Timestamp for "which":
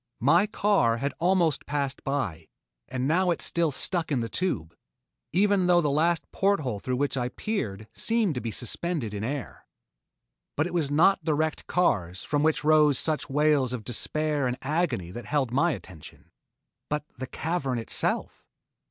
6.95-7.15, 12.41-12.63